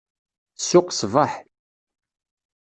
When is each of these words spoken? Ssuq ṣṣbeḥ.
Ssuq 0.61 0.87
ṣṣbeḥ. 0.95 1.31